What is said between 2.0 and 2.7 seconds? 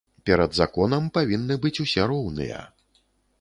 роўныя.